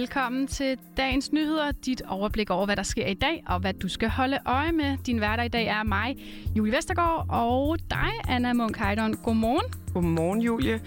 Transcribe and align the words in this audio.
Velkommen 0.00 0.46
til 0.46 0.78
dagens 0.96 1.32
nyheder, 1.32 1.72
dit 1.72 2.02
overblik 2.08 2.50
over, 2.50 2.66
hvad 2.66 2.76
der 2.76 2.82
sker 2.82 3.06
i 3.06 3.14
dag, 3.14 3.42
og 3.46 3.60
hvad 3.60 3.74
du 3.74 3.88
skal 3.88 4.08
holde 4.08 4.38
øje 4.46 4.72
med. 4.72 4.96
Din 5.06 5.18
hverdag 5.18 5.44
i 5.44 5.48
dag 5.48 5.66
er 5.66 5.82
mig, 5.82 6.16
Julie 6.56 6.72
Vestergaard, 6.72 7.26
og 7.28 7.78
dig, 7.90 8.10
Anna 8.28 8.52
Munk 8.52 8.76
Heidon. 8.76 9.14
Godmorgen. 9.14 9.94
Godmorgen, 9.94 10.42
Julie. 10.42 10.80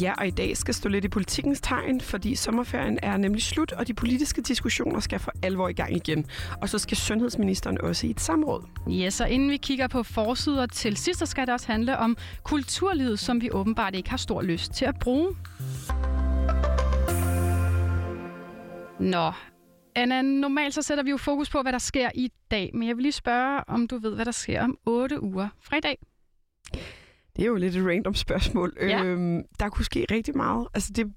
Ja, 0.00 0.12
og 0.18 0.26
i 0.26 0.30
dag 0.30 0.56
skal 0.56 0.74
stå 0.74 0.88
lidt 0.88 1.04
i 1.04 1.08
politikens 1.08 1.60
tegn, 1.60 2.00
fordi 2.00 2.34
sommerferien 2.34 2.98
er 3.02 3.16
nemlig 3.16 3.42
slut, 3.42 3.72
og 3.72 3.86
de 3.86 3.94
politiske 3.94 4.42
diskussioner 4.42 5.00
skal 5.00 5.18
for 5.18 5.32
alvor 5.42 5.68
i 5.68 5.72
gang 5.72 5.96
igen. 5.96 6.26
Og 6.62 6.68
så 6.68 6.78
skal 6.78 6.96
sundhedsministeren 6.96 7.80
også 7.80 8.06
i 8.06 8.10
et 8.10 8.20
samråd. 8.20 8.62
Ja, 8.90 9.10
så 9.10 9.24
inden 9.24 9.50
vi 9.50 9.56
kigger 9.56 9.88
på 9.88 10.02
forsider 10.02 10.66
til 10.66 10.96
sidst, 10.96 11.18
så 11.18 11.26
skal 11.26 11.46
det 11.46 11.54
også 11.54 11.66
handle 11.66 11.98
om 11.98 12.16
kulturlivet, 12.42 13.18
som 13.18 13.40
vi 13.40 13.50
åbenbart 13.50 13.94
ikke 13.94 14.10
har 14.10 14.16
stor 14.16 14.42
lyst 14.42 14.72
til 14.72 14.84
at 14.84 14.98
bruge. 14.98 15.28
Nå, 19.00 19.32
Anna, 19.94 20.22
normalt 20.22 20.74
så 20.74 20.82
sætter 20.82 21.04
vi 21.04 21.10
jo 21.10 21.16
fokus 21.16 21.50
på, 21.50 21.62
hvad 21.62 21.72
der 21.72 21.78
sker 21.78 22.10
i 22.14 22.30
dag, 22.50 22.70
men 22.74 22.88
jeg 22.88 22.96
vil 22.96 23.02
lige 23.02 23.12
spørge, 23.12 23.60
om 23.68 23.88
du 23.88 23.98
ved, 23.98 24.14
hvad 24.14 24.24
der 24.24 24.30
sker 24.30 24.62
om 24.62 24.78
8 24.86 25.22
uger 25.22 25.48
fra 25.60 25.76
i 25.76 25.80
dag. 25.80 25.98
Det 27.36 27.42
er 27.42 27.46
jo 27.46 27.54
lidt 27.54 27.76
et 27.76 27.86
random 27.86 28.14
spørgsmål. 28.14 28.76
Ja. 28.80 29.04
Øhm, 29.04 29.42
der 29.60 29.68
kunne 29.68 29.84
ske 29.84 30.06
rigtig 30.10 30.36
meget. 30.36 30.68
Altså, 30.74 30.92
det, 30.92 31.12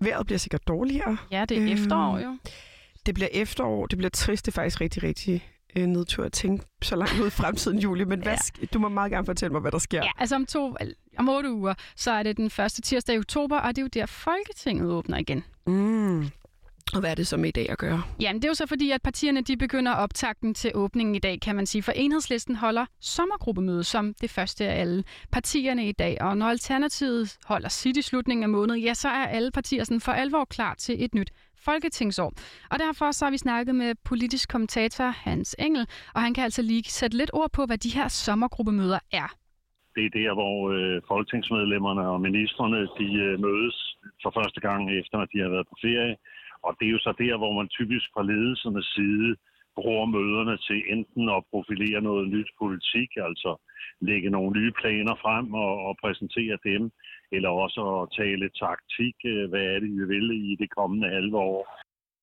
vejret 0.00 0.26
bliver 0.26 0.38
sikkert 0.38 0.68
dårligere. 0.68 1.16
Ja, 1.30 1.44
det 1.44 1.56
er 1.56 1.62
Øhm, 1.62 1.72
efterår 1.72 2.18
jo. 2.18 2.36
Det 3.06 3.14
bliver 3.14 3.28
efterår. 3.32 3.86
Det 3.86 3.98
bliver 3.98 4.10
trist. 4.10 4.46
Det 4.46 4.52
er 4.52 4.54
faktisk 4.54 4.80
rigtig, 4.80 5.02
rigtig 5.02 5.48
øh, 5.76 5.86
nedtur 5.86 6.24
at 6.24 6.32
tænke 6.32 6.64
så 6.82 6.96
langt 6.96 7.20
ud 7.20 7.26
i 7.26 7.30
fremtiden, 7.30 7.78
Julie. 7.78 8.04
Men 8.04 8.22
hvad, 8.22 8.36
Ja. 8.60 8.66
du 8.66 8.78
må 8.78 8.88
meget 8.88 9.10
gerne 9.12 9.26
fortælle 9.26 9.52
mig, 9.52 9.60
hvad 9.60 9.72
der 9.72 9.78
sker. 9.78 10.02
Ja, 10.04 10.10
altså 10.18 10.34
om, 10.34 10.46
to, 10.46 10.76
om 11.18 11.28
8 11.28 11.52
uger, 11.52 11.74
så 11.96 12.10
er 12.10 12.22
det 12.22 12.36
den 12.36 12.50
første 12.50 12.80
tirsdag 12.82 13.14
i 13.14 13.18
oktober, 13.18 13.58
og 13.58 13.76
det 13.76 13.78
er 13.78 13.82
jo 13.82 13.88
der, 13.94 14.06
Folketinget 14.06 14.90
åbner 14.90 15.18
igen. 15.18 15.44
Mm. 15.66 16.26
Og 16.94 17.00
hvad 17.00 17.10
er 17.10 17.14
det 17.14 17.26
så 17.26 17.36
med 17.36 17.48
i 17.48 17.52
dag 17.52 17.70
at 17.70 17.78
gøre? 17.78 18.02
Jamen, 18.20 18.42
det 18.42 18.44
er 18.44 18.50
jo 18.50 18.54
så 18.54 18.66
fordi, 18.66 18.90
at 18.90 19.02
partierne 19.02 19.40
de 19.40 19.56
begynder 19.56 19.92
optakten 19.92 20.54
til 20.54 20.70
åbningen 20.74 21.14
i 21.14 21.18
dag, 21.18 21.40
kan 21.40 21.56
man 21.56 21.66
sige. 21.66 21.82
For 21.82 21.92
Enhedslisten 21.92 22.56
holder 22.56 22.86
sommergruppemøde 23.00 23.84
som 23.84 24.14
det 24.20 24.30
første 24.30 24.64
af 24.64 24.80
alle 24.80 25.04
partierne 25.32 25.88
i 25.88 25.92
dag. 25.92 26.16
Og 26.20 26.36
når 26.36 26.46
Alternativet 26.46 27.36
holder 27.44 27.68
sit 27.68 27.96
i 27.96 28.02
slutningen 28.02 28.42
af 28.42 28.48
måneden, 28.48 28.80
ja, 28.82 28.94
så 28.94 29.08
er 29.08 29.26
alle 29.26 29.50
partier 29.50 29.84
sådan 29.84 30.00
for 30.00 30.12
alvor 30.12 30.44
klar 30.44 30.74
til 30.74 31.04
et 31.04 31.14
nyt 31.14 31.30
folketingsår. 31.64 32.32
Og 32.70 32.78
derfor 32.78 33.10
så 33.10 33.24
har 33.24 33.30
vi 33.30 33.38
snakket 33.38 33.74
med 33.74 33.94
politisk 34.04 34.48
kommentator 34.48 35.04
Hans 35.04 35.56
Engel, 35.58 35.86
og 36.14 36.20
han 36.22 36.34
kan 36.34 36.44
altså 36.44 36.62
lige 36.62 36.84
sætte 36.84 37.16
lidt 37.16 37.30
ord 37.32 37.50
på, 37.52 37.66
hvad 37.66 37.78
de 37.78 37.94
her 37.98 38.08
sommergruppemøder 38.08 38.98
er. 39.12 39.28
Det 39.96 40.04
er 40.06 40.10
der, 40.20 40.34
hvor 40.40 40.56
øh, 40.76 41.02
folketingsmedlemmerne 41.08 42.08
og 42.12 42.20
ministerne 42.20 42.80
de 42.98 43.08
øh, 43.26 43.40
mødes 43.46 43.76
for 44.22 44.30
første 44.38 44.60
gang 44.60 44.80
efter, 45.00 45.16
at 45.18 45.28
de 45.32 45.38
har 45.44 45.48
været 45.48 45.66
på 45.70 45.76
ferie. 45.84 46.16
Og 46.66 46.72
det 46.78 46.86
er 46.86 46.94
jo 46.96 47.02
så 47.06 47.12
der, 47.24 47.34
hvor 47.40 47.52
man 47.58 47.68
typisk 47.68 48.06
fra 48.14 48.22
ledelsernes 48.30 48.88
side 48.96 49.30
bruger 49.78 50.06
møderne 50.16 50.56
til 50.66 50.78
enten 50.94 51.24
at 51.36 51.44
profilere 51.52 52.00
noget 52.08 52.24
nyt 52.34 52.50
politik, 52.62 53.10
altså 53.28 53.50
lægge 54.08 54.30
nogle 54.30 54.50
nye 54.58 54.72
planer 54.80 55.14
frem 55.24 55.46
og, 55.64 55.72
og 55.86 55.92
præsentere 56.02 56.56
dem, 56.68 56.82
eller 57.32 57.50
også 57.64 57.80
at 57.96 58.08
tale 58.20 58.46
taktik, 58.64 59.16
øh, 59.32 59.44
hvad 59.50 59.64
er 59.72 59.78
det, 59.82 59.90
vi 59.98 60.04
vil 60.12 60.26
i 60.50 60.56
det 60.62 60.70
kommende 60.78 61.08
halve 61.16 61.36
år. 61.50 61.60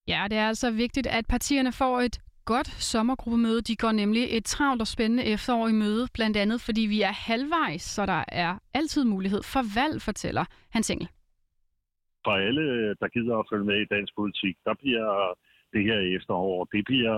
Ja, 0.07 0.21
det 0.29 0.37
er 0.37 0.47
altså 0.47 0.71
vigtigt, 0.71 1.07
at 1.07 1.25
partierne 1.35 1.71
får 1.71 1.99
et 1.99 2.15
godt 2.45 2.67
sommergruppemøde. 2.67 3.61
De 3.61 3.75
går 3.75 3.91
nemlig 3.91 4.23
et 4.29 4.45
travlt 4.45 4.81
og 4.81 4.87
spændende 4.87 5.23
efterår 5.23 5.67
i 5.67 5.71
møde, 5.71 6.07
blandt 6.13 6.37
andet 6.37 6.61
fordi 6.61 6.81
vi 6.81 7.01
er 7.01 7.11
halvvejs, 7.27 7.81
så 7.81 8.05
der 8.05 8.23
er 8.27 8.59
altid 8.73 9.03
mulighed 9.03 9.41
for 9.43 9.61
valg, 9.79 10.01
fortæller 10.01 10.45
Hans 10.71 10.89
Engel. 10.89 11.09
For 12.25 12.31
alle, 12.47 12.95
der 13.01 13.07
gider 13.07 13.37
at 13.37 13.49
følge 13.51 13.65
med 13.65 13.77
i 13.81 13.91
dansk 13.95 14.15
politik, 14.15 14.55
der 14.65 14.73
bliver 14.81 15.37
det 15.73 15.83
her 15.89 15.99
efterår, 16.17 16.63
det 16.73 16.85
bliver, 16.85 17.17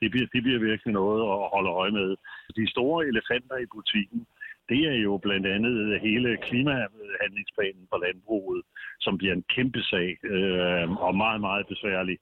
det 0.00 0.10
bliver, 0.10 0.26
det 0.34 0.42
bliver 0.42 0.60
virkelig 0.70 0.92
noget 0.94 1.20
at 1.32 1.50
holde 1.54 1.70
øje 1.70 1.90
med. 1.90 2.16
De 2.56 2.70
store 2.70 3.06
elefanter 3.06 3.56
i 3.56 3.72
butikken, 3.74 4.20
det 4.68 4.80
er 4.92 4.98
jo 5.06 5.12
blandt 5.16 5.46
andet 5.46 6.00
hele 6.00 6.36
klimahandlingsplanen 6.36 7.84
for 7.90 7.98
landbruget, 8.06 8.62
som 9.00 9.18
bliver 9.18 9.34
en 9.34 9.44
kæmpe 9.54 9.82
sag 9.82 10.08
øh, 10.24 10.90
og 11.06 11.14
meget, 11.16 11.40
meget 11.40 11.66
besværlig. 11.66 12.18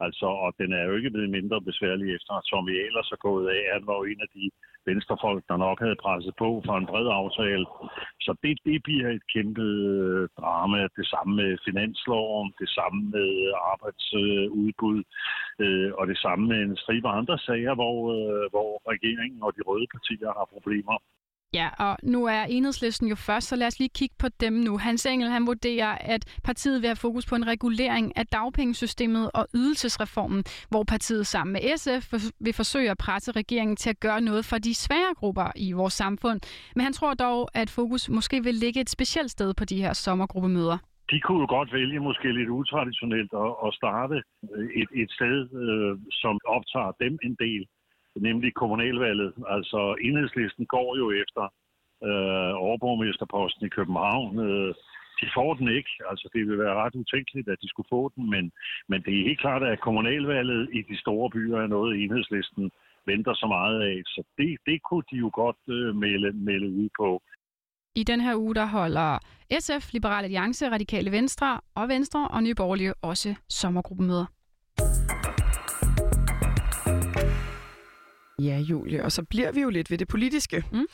Altså, 0.00 0.26
og 0.26 0.50
den 0.60 0.72
er 0.72 0.84
jo 0.84 0.96
ikke 0.96 1.10
blevet 1.10 1.30
mindre 1.30 1.60
besværlig 1.68 2.06
efter, 2.16 2.32
at 2.34 2.44
Tommy 2.50 2.74
Ahlers 2.84 3.12
er 3.12 3.20
gået 3.28 3.46
af. 3.56 3.62
Han 3.72 3.86
var 3.86 3.96
jo 3.98 4.04
en 4.04 4.20
af 4.26 4.30
de 4.36 4.50
venstrefolk, 4.88 5.42
der 5.48 5.56
nok 5.56 5.78
havde 5.84 6.02
presset 6.04 6.34
på 6.42 6.48
for 6.66 6.74
en 6.76 6.86
bred 6.90 7.06
aftale. 7.20 7.66
Så 8.24 8.30
det, 8.42 8.58
det 8.68 8.82
bliver 8.86 9.08
et 9.10 9.26
kæmpe 9.34 9.62
øh, 9.62 10.28
drama. 10.40 10.80
Det 10.98 11.06
samme 11.12 11.32
med 11.40 11.50
finansloven, 11.68 12.48
det 12.60 12.68
samme 12.78 12.98
med 13.16 13.30
arbejdsudbud, 13.72 15.00
øh, 15.64 15.90
og 15.98 16.04
det 16.10 16.18
samme 16.24 16.44
med 16.48 16.60
en 16.62 16.76
stribe 16.76 17.08
andre 17.08 17.38
sager, 17.38 17.74
hvor, 17.74 17.98
øh, 18.16 18.44
hvor 18.54 18.70
regeringen 18.92 19.42
og 19.46 19.52
de 19.56 19.62
røde 19.68 19.86
partier 19.94 20.30
har 20.38 20.46
problemer. 20.54 20.96
Ja, 21.54 21.68
og 21.78 21.96
nu 22.02 22.24
er 22.24 22.42
enhedslisten 22.42 23.08
jo 23.08 23.14
først, 23.14 23.48
så 23.48 23.56
lad 23.56 23.66
os 23.66 23.78
lige 23.78 23.88
kigge 23.98 24.14
på 24.18 24.28
dem 24.40 24.52
nu. 24.52 24.78
Hans 24.78 25.06
Engel 25.06 25.30
han 25.30 25.46
vurderer, 25.46 25.98
at 26.00 26.40
partiet 26.44 26.82
vil 26.82 26.88
have 26.88 26.96
fokus 26.96 27.26
på 27.26 27.34
en 27.34 27.46
regulering 27.46 28.16
af 28.16 28.26
dagpengesystemet 28.26 29.30
og 29.34 29.46
ydelsesreformen, 29.54 30.44
hvor 30.70 30.84
partiet 30.84 31.26
sammen 31.26 31.52
med 31.52 31.76
SF 31.76 32.12
vil 32.40 32.54
forsøge 32.54 32.90
at 32.90 32.98
presse 32.98 33.32
regeringen 33.32 33.76
til 33.76 33.90
at 33.90 34.00
gøre 34.00 34.20
noget 34.20 34.44
for 34.44 34.58
de 34.58 34.74
svære 34.74 35.14
grupper 35.16 35.52
i 35.56 35.72
vores 35.72 35.92
samfund. 35.92 36.40
Men 36.76 36.84
han 36.84 36.92
tror 36.92 37.14
dog, 37.14 37.48
at 37.54 37.70
fokus 37.70 38.08
måske 38.08 38.44
vil 38.44 38.54
ligge 38.54 38.80
et 38.80 38.90
specielt 38.90 39.30
sted 39.30 39.54
på 39.54 39.64
de 39.64 39.76
her 39.76 39.92
sommergruppemøder. 39.92 40.78
De 41.10 41.20
kunne 41.20 41.40
jo 41.40 41.46
godt 41.56 41.72
vælge 41.72 42.00
måske 42.00 42.32
lidt 42.32 42.48
utraditionelt 42.48 43.32
at, 43.44 43.52
at 43.66 43.74
starte 43.74 44.16
et, 44.80 44.88
et 45.02 45.10
sted, 45.10 45.38
øh, 45.64 45.98
som 46.10 46.34
optager 46.56 46.92
dem 47.00 47.18
en 47.22 47.34
del 47.44 47.66
nemlig 48.20 48.54
kommunalvalget. 48.54 49.32
Altså 49.48 49.96
enhedslisten 50.00 50.66
går 50.66 50.96
jo 50.96 51.06
efter 51.22 51.44
øh, 52.08 52.52
overborgmesterposten 52.66 53.66
i 53.66 53.74
København. 53.76 54.38
Øh, 54.38 54.74
de 55.20 55.26
får 55.36 55.54
den 55.54 55.68
ikke. 55.78 55.92
Altså 56.10 56.26
det 56.34 56.40
vil 56.48 56.58
være 56.58 56.80
ret 56.82 56.94
utænkeligt, 56.94 57.48
at 57.48 57.58
de 57.62 57.68
skulle 57.68 57.92
få 57.96 58.12
den, 58.16 58.30
men, 58.30 58.44
men 58.88 59.02
det 59.02 59.12
er 59.14 59.28
helt 59.28 59.40
klart, 59.40 59.62
at 59.62 59.80
kommunalvalget 59.80 60.68
i 60.72 60.82
de 60.90 60.96
store 61.04 61.30
byer 61.30 61.58
er 61.58 61.66
noget, 61.66 62.02
enhedslisten 62.02 62.70
venter 63.06 63.34
så 63.34 63.46
meget 63.46 63.78
af. 63.90 63.98
Så 64.06 64.22
det, 64.38 64.56
det 64.66 64.82
kunne 64.82 65.06
de 65.10 65.16
jo 65.16 65.30
godt 65.34 65.62
øh, 65.68 65.96
melde, 65.96 66.32
melde 66.32 66.68
ud 66.70 66.88
på. 67.00 67.22
I 67.94 68.02
den 68.04 68.20
her 68.20 68.34
uge, 68.36 68.54
der 68.54 68.66
holder 68.66 69.18
SF, 69.60 69.92
Liberal 69.92 70.24
Alliance, 70.24 70.70
Radikale 70.70 71.12
Venstre 71.12 71.60
og 71.74 71.88
Venstre 71.88 72.28
og 72.28 72.42
Nye 72.42 72.54
Borgerlige 72.54 72.94
også 73.02 73.34
sommergruppemøder. 73.48 74.26
Ja, 78.42 78.58
Julie, 78.58 79.04
og 79.04 79.12
så 79.12 79.22
bliver 79.22 79.52
vi 79.52 79.60
jo 79.60 79.70
lidt 79.70 79.90
ved 79.90 79.98
det 79.98 80.08
politiske. 80.08 80.64
Mm. 80.72 80.86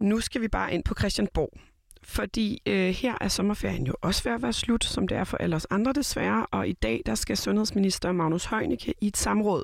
Nu 0.00 0.20
skal 0.20 0.40
vi 0.40 0.48
bare 0.48 0.74
ind 0.74 0.84
på 0.84 0.94
Christiansborg. 0.98 1.58
Fordi 2.02 2.62
øh, 2.66 2.88
her 2.88 3.14
er 3.20 3.28
sommerferien 3.28 3.86
jo 3.86 3.94
også 4.02 4.24
ved 4.24 4.32
at 4.32 4.42
være 4.42 4.52
slut, 4.52 4.84
som 4.84 5.08
det 5.08 5.16
er 5.18 5.24
for 5.24 5.36
alle 5.36 5.56
os 5.56 5.66
andre 5.70 5.92
desværre. 5.92 6.46
Og 6.50 6.68
i 6.68 6.72
dag 6.72 7.02
der 7.06 7.14
skal 7.14 7.36
sundhedsminister 7.36 8.12
Magnus 8.12 8.44
Heunicke 8.44 8.94
i 9.00 9.06
et 9.06 9.16
samråd. 9.16 9.62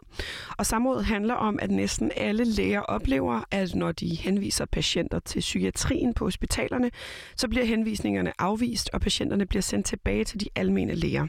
Og 0.58 0.66
samrådet 0.66 1.04
handler 1.04 1.34
om, 1.34 1.58
at 1.62 1.70
næsten 1.70 2.12
alle 2.16 2.44
læger 2.44 2.80
oplever, 2.80 3.40
at 3.50 3.74
når 3.74 3.92
de 3.92 4.14
henviser 4.14 4.64
patienter 4.64 5.18
til 5.18 5.40
psykiatrien 5.40 6.14
på 6.14 6.24
hospitalerne, 6.24 6.90
så 7.36 7.48
bliver 7.48 7.64
henvisningerne 7.64 8.32
afvist, 8.38 8.90
og 8.92 9.00
patienterne 9.00 9.46
bliver 9.46 9.62
sendt 9.62 9.86
tilbage 9.86 10.24
til 10.24 10.40
de 10.40 10.48
almene 10.54 10.94
læger. 10.94 11.26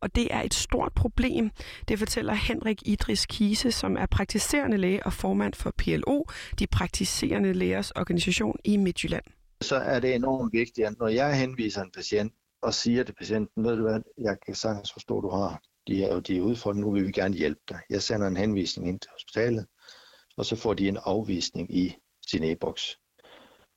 Og 0.00 0.14
det 0.14 0.28
er 0.30 0.42
et 0.42 0.54
stort 0.54 0.92
problem. 0.92 1.50
Det 1.88 1.98
fortæller 1.98 2.34
Henrik 2.34 2.82
Idris 2.84 3.26
Kise, 3.26 3.72
som 3.72 3.96
er 3.96 4.06
praktiserende 4.06 4.76
læge 4.76 5.06
og 5.06 5.12
formand 5.12 5.54
for 5.54 5.74
PLO, 5.78 6.24
de 6.58 6.66
praktiserende 6.66 7.52
lægers 7.52 7.90
organisation 7.90 8.56
i 8.64 8.76
Midtjylland 8.76 9.24
så 9.62 9.76
er 9.76 10.00
det 10.00 10.14
enormt 10.14 10.52
vigtigt, 10.52 10.86
at 10.86 10.98
når 10.98 11.08
jeg 11.08 11.40
henviser 11.40 11.82
en 11.82 11.90
patient 11.94 12.32
og 12.62 12.74
siger 12.74 13.04
til 13.04 13.12
patienten, 13.12 13.64
ved 13.64 13.76
du 13.76 13.82
hvad, 13.82 14.00
jeg 14.18 14.36
kan 14.46 14.54
sagtens 14.54 14.92
forstå, 14.92 15.18
at 15.18 15.22
du 15.22 15.30
har 15.30 15.62
de 15.86 15.96
her 15.96 16.20
de 16.20 16.36
er 16.36 16.42
udfordringer, 16.42 16.86
nu 16.86 16.92
vil 16.92 17.06
vi 17.06 17.12
gerne 17.12 17.36
hjælpe 17.36 17.60
dig. 17.68 17.80
Jeg 17.90 18.02
sender 18.02 18.26
en 18.26 18.36
henvisning 18.36 18.88
ind 18.88 19.00
til 19.00 19.10
hospitalet, 19.12 19.66
og 20.36 20.46
så 20.46 20.56
får 20.56 20.74
de 20.74 20.88
en 20.88 20.98
afvisning 21.04 21.76
i 21.76 21.96
sin 22.30 22.44
e-boks. 22.44 22.98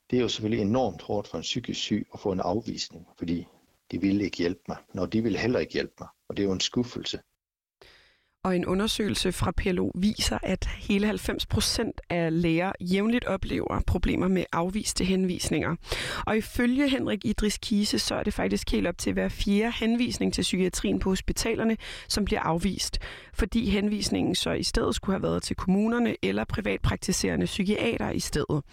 Det 0.09 0.18
er 0.18 0.21
jo 0.21 0.30
selvfølgelig 0.30 0.62
enormt 0.62 1.01
hårdt 1.01 1.27
for 1.27 1.38
en 1.38 1.41
psykisk 1.41 1.80
syg 1.80 2.07
at 2.13 2.19
få 2.19 2.31
en 2.31 2.39
afvisning, 2.39 3.07
fordi 3.18 3.47
de 3.91 4.01
ville 4.01 4.24
ikke 4.24 4.38
hjælpe 4.38 4.62
mig, 4.68 4.77
når 4.94 5.06
de 5.06 5.24
ville 5.24 5.39
heller 5.39 5.59
ikke 5.59 5.74
hjælpe 5.74 5.94
mig. 6.00 6.09
Og 6.29 6.38
det 6.38 6.44
er 6.44 6.47
jo 6.47 6.53
en 6.53 6.59
skuffelse. 6.59 7.19
Og 8.43 8.55
en 8.55 8.65
undersøgelse 8.65 9.31
fra 9.31 9.51
PLO 9.51 9.91
viser, 9.95 10.37
at 10.43 10.65
hele 10.65 11.05
90 11.05 11.45
procent 11.45 12.01
af 12.09 12.41
læger 12.41 12.71
jævnligt 12.81 13.25
oplever 13.25 13.79
problemer 13.87 14.27
med 14.27 14.43
afviste 14.51 15.05
henvisninger. 15.05 15.75
Og 16.25 16.37
ifølge 16.37 16.89
Henrik 16.89 17.25
Idris 17.25 17.57
Kise, 17.57 17.99
så 17.99 18.15
er 18.15 18.23
det 18.23 18.33
faktisk 18.33 18.71
helt 18.71 18.87
op 18.87 18.97
til 18.97 19.13
hver 19.13 19.29
fjerde 19.29 19.73
henvisning 19.79 20.33
til 20.33 20.41
psykiatrien 20.41 20.99
på 20.99 21.09
hospitalerne, 21.09 21.77
som 22.07 22.25
bliver 22.25 22.41
afvist. 22.41 22.99
Fordi 23.33 23.69
henvisningen 23.69 24.35
så 24.35 24.51
i 24.51 24.63
stedet 24.63 24.95
skulle 24.95 25.13
have 25.13 25.23
været 25.23 25.43
til 25.43 25.55
kommunerne 25.55 26.15
eller 26.21 26.43
privatpraktiserende 26.43 27.45
psykiater 27.45 28.09
i 28.09 28.19
stedet. 28.19 28.63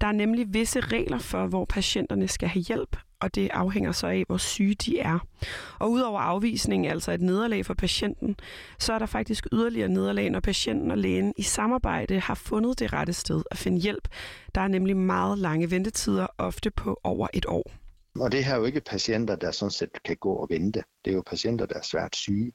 Der 0.00 0.06
er 0.06 0.12
nemlig 0.12 0.46
visse 0.54 0.80
regler 0.80 1.18
for, 1.18 1.46
hvor 1.46 1.64
patienterne 1.64 2.28
skal 2.28 2.48
have 2.48 2.62
hjælp, 2.62 2.96
og 3.20 3.34
det 3.34 3.48
afhænger 3.52 3.92
så 3.92 4.06
af, 4.06 4.24
hvor 4.26 4.36
syge 4.36 4.74
de 4.74 4.98
er. 4.98 5.18
Og 5.78 5.90
udover 5.90 6.20
afvisning, 6.20 6.86
altså 6.86 7.12
et 7.12 7.20
nederlag 7.20 7.66
for 7.66 7.74
patienten, 7.74 8.36
så 8.78 8.92
er 8.92 8.98
der 8.98 9.06
faktisk 9.06 9.46
yderligere 9.52 9.88
nederlag, 9.88 10.30
når 10.30 10.40
patienten 10.40 10.90
og 10.90 10.98
lægen 10.98 11.34
i 11.36 11.42
samarbejde 11.42 12.20
har 12.20 12.34
fundet 12.34 12.78
det 12.78 12.92
rette 12.92 13.12
sted 13.12 13.42
at 13.50 13.58
finde 13.58 13.80
hjælp. 13.80 14.08
Der 14.54 14.60
er 14.60 14.68
nemlig 14.68 14.96
meget 14.96 15.38
lange 15.38 15.70
ventetider, 15.70 16.26
ofte 16.38 16.70
på 16.70 17.00
over 17.04 17.28
et 17.34 17.46
år. 17.48 17.70
Og 18.20 18.32
det 18.32 18.44
her 18.44 18.54
er 18.54 18.58
jo 18.58 18.64
ikke 18.64 18.80
patienter, 18.80 19.36
der 19.36 19.50
sådan 19.50 19.70
set 19.70 20.02
kan 20.04 20.16
gå 20.16 20.32
og 20.32 20.46
vente. 20.50 20.82
Det 21.04 21.10
er 21.10 21.14
jo 21.14 21.22
patienter, 21.26 21.66
der 21.66 21.74
er 21.74 21.82
svært 21.82 22.16
syge. 22.16 22.52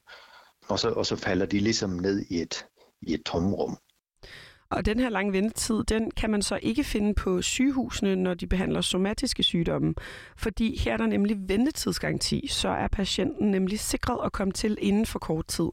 Og 0.68 0.78
så, 0.78 0.90
og 0.90 1.06
så 1.06 1.16
falder 1.16 1.46
de 1.46 1.60
ligesom 1.60 1.90
ned 1.90 2.26
i 2.30 2.40
et, 2.40 2.66
i 3.02 3.14
et 3.14 3.22
tomrum. 3.26 3.78
Og 4.72 4.86
den 4.86 5.00
her 5.00 5.08
lange 5.08 5.32
ventetid, 5.32 5.84
den 5.84 6.10
kan 6.10 6.30
man 6.30 6.42
så 6.42 6.58
ikke 6.62 6.84
finde 6.84 7.14
på 7.14 7.42
sygehusene, 7.42 8.16
når 8.16 8.34
de 8.34 8.46
behandler 8.46 8.80
somatiske 8.80 9.42
sygdomme. 9.42 9.94
Fordi 10.36 10.78
her 10.78 10.92
er 10.92 10.96
der 10.96 11.06
nemlig 11.06 11.36
ventetidsgaranti, 11.48 12.46
så 12.46 12.68
er 12.68 12.88
patienten 12.88 13.50
nemlig 13.50 13.80
sikret 13.80 14.26
at 14.26 14.32
komme 14.32 14.52
til 14.52 14.78
inden 14.80 15.06
for 15.06 15.18
kort 15.18 15.46
tid. 15.46 15.68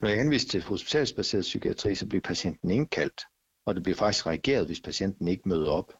Når 0.00 0.08
jeg 0.08 0.18
henviser 0.18 0.48
til 0.48 0.62
hospitalsbaseret 0.62 1.42
psykiatri, 1.42 1.94
så 1.94 2.06
bliver 2.06 2.22
patienten 2.22 2.70
indkaldt, 2.70 3.22
og 3.66 3.74
det 3.74 3.82
bliver 3.82 3.96
faktisk 3.96 4.26
reageret, 4.26 4.66
hvis 4.66 4.80
patienten 4.80 5.28
ikke 5.28 5.48
møder 5.48 5.70
op. 5.70 5.92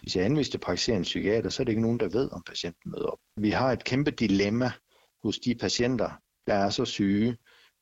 Hvis 0.00 0.16
jeg 0.16 0.24
henviser 0.24 0.50
til 0.50 0.58
praktiserende 0.58 1.02
psykiater, 1.02 1.50
så 1.50 1.62
er 1.62 1.64
det 1.64 1.72
ikke 1.72 1.82
nogen, 1.82 2.00
der 2.00 2.08
ved, 2.08 2.32
om 2.32 2.42
patienten 2.46 2.90
møder 2.90 3.06
op. 3.06 3.18
Vi 3.36 3.50
har 3.50 3.72
et 3.72 3.84
kæmpe 3.84 4.10
dilemma 4.10 4.70
hos 5.24 5.38
de 5.38 5.54
patienter, 5.54 6.10
der 6.46 6.54
er 6.54 6.70
så 6.70 6.84
syge, 6.84 7.36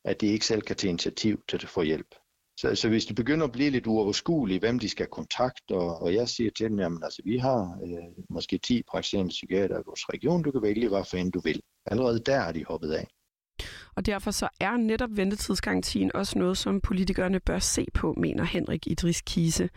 at 0.05 0.21
de 0.21 0.27
ikke 0.27 0.45
selv 0.45 0.61
kan 0.61 0.75
tage 0.75 0.89
initiativ 0.89 1.41
til 1.49 1.57
at 1.57 1.69
få 1.69 1.81
hjælp. 1.81 2.15
Så, 2.57 2.75
så 2.75 2.89
hvis 2.89 3.05
det 3.05 3.15
begynder 3.15 3.45
at 3.45 3.51
blive 3.51 3.69
lidt 3.69 3.87
uoverskueligt, 3.87 4.59
hvem 4.59 4.79
de 4.79 4.89
skal 4.89 5.07
kontakte, 5.07 5.71
og, 5.71 6.01
og 6.01 6.13
jeg 6.13 6.29
siger 6.29 6.51
til 6.51 6.69
dem, 6.69 6.79
jamen 6.79 7.03
altså 7.03 7.21
vi 7.25 7.37
har 7.37 7.79
øh, 7.83 8.25
måske 8.29 8.57
10 8.57 8.83
praktiserende 8.83 9.29
psykiater 9.29 9.79
i 9.79 9.83
vores 9.85 10.09
region, 10.09 10.43
du 10.43 10.51
kan 10.51 10.61
vælge, 10.61 10.89
hvad 10.89 11.03
for 11.09 11.17
en 11.17 11.31
du 11.31 11.39
vil. 11.39 11.61
Allerede 11.85 12.19
der 12.19 12.35
er 12.35 12.51
de 12.51 12.65
hoppet 12.65 12.91
af. 12.91 13.07
Og 13.95 14.05
derfor 14.05 14.31
så 14.31 14.49
er 14.59 14.77
netop 14.77 15.09
ventetidsgarantien 15.11 16.15
også 16.15 16.39
noget, 16.39 16.57
som 16.57 16.81
politikerne 16.81 17.39
bør 17.39 17.59
se 17.59 17.85
på, 17.93 18.13
mener 18.13 18.43
Henrik 18.43 18.87
Idris 18.87 19.21
Kise. 19.21 19.69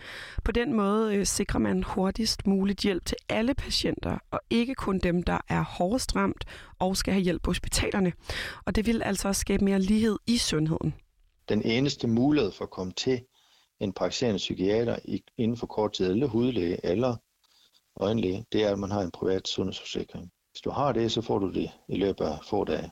På 0.45 0.53
den 0.53 0.75
måde 0.75 1.17
øh, 1.17 1.27
sikrer 1.27 1.61
man 1.61 1.83
hurtigst 1.83 2.47
muligt 2.47 2.81
hjælp 2.81 3.05
til 3.05 3.17
alle 3.29 3.55
patienter, 3.55 4.19
og 4.31 4.41
ikke 4.51 4.75
kun 4.75 4.99
dem, 4.99 5.23
der 5.23 5.39
er 5.49 5.63
hårdest 5.63 6.17
ramt 6.17 6.45
og 6.79 6.97
skal 6.97 7.13
have 7.13 7.25
hjælp 7.25 7.43
på 7.43 7.51
hospitalerne. 7.51 8.13
Og 8.65 8.77
det 8.77 8.87
vil 8.87 9.03
altså 9.03 9.33
skabe 9.33 9.65
mere 9.65 9.81
lighed 9.81 10.19
i 10.27 10.37
sundheden 10.37 10.95
den 11.49 11.63
eneste 11.63 12.09
mulighed 12.09 12.53
for 12.53 12.65
at 12.65 12.71
komme 12.71 12.93
til 12.93 13.25
en 13.81 13.93
praktiserende 13.93 14.39
psykiater 14.39 14.99
inden 15.37 15.57
for 15.57 15.67
kort 15.67 15.93
tid, 15.93 16.11
eller 16.11 16.27
hudlæge, 16.27 16.87
eller 16.87 17.17
øjenlæge, 17.97 18.45
det 18.53 18.65
er, 18.65 18.73
at 18.73 18.79
man 18.79 18.91
har 18.91 19.01
en 19.01 19.11
privat 19.11 19.49
sundhedsforsikring. 19.49 20.33
Hvis 20.53 20.61
du 20.61 20.71
har 20.71 20.93
det, 20.93 21.13
så 21.13 21.23
får 21.23 21.39
du 21.39 21.53
det 21.53 21.71
i 21.89 21.97
løbet 21.97 22.25
af 22.25 22.39
få 22.45 22.65
dage. 22.65 22.91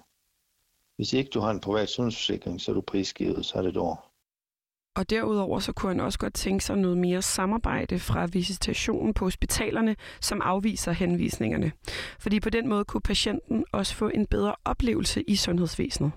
Hvis 0.97 1.12
ikke 1.12 1.31
du 1.31 1.41
har 1.41 1.50
en 1.50 1.61
privat 1.61 1.88
sundhedsforsikring, 1.88 2.61
så 2.61 2.70
er 2.70 2.75
du 2.75 2.81
prisgivet, 2.81 3.47
så 3.47 3.58
er 3.58 3.62
det 3.62 3.69
et 3.69 3.76
år. 3.76 4.12
Og 4.97 5.11
derudover 5.11 5.58
så 5.58 5.73
kunne 5.73 5.93
han 5.93 6.00
også 6.00 6.19
godt 6.19 6.35
tænke 6.35 6.64
sig 6.64 6.76
noget 6.76 6.99
mere 6.99 7.23
samarbejde 7.23 7.99
fra 7.99 8.26
visitationen 8.26 9.14
på 9.14 9.25
hospitalerne, 9.25 9.97
som 10.20 10.41
afviser 10.43 10.93
henvisningerne. 10.93 11.73
Fordi 12.19 12.41
på 12.41 12.50
den 12.50 12.69
måde 12.69 12.85
kunne 12.85 13.00
patienten 13.00 13.64
også 13.73 13.94
få 13.94 14.08
en 14.08 14.26
bedre 14.26 14.55
oplevelse 14.64 15.23
i 15.23 15.37
sundhedsvæsenet 15.37 16.12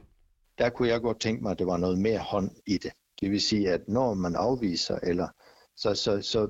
der 0.59 0.69
kunne 0.69 0.87
jeg 0.87 1.01
godt 1.01 1.19
tænke 1.19 1.43
mig, 1.43 1.51
at 1.51 1.59
det 1.59 1.67
var 1.67 1.77
noget 1.77 1.99
mere 1.99 2.19
hånd 2.19 2.51
i 2.65 2.77
det. 2.77 2.91
Det 3.21 3.31
vil 3.31 3.41
sige, 3.41 3.69
at 3.69 3.81
når 3.87 4.13
man 4.13 4.35
afviser, 4.35 4.99
eller 5.03 5.27
så, 5.75 5.95
så, 5.95 6.21
så 6.21 6.47